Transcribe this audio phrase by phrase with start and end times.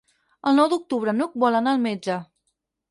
[0.51, 2.19] El nou d'octubre n'Hug vol anar al metge.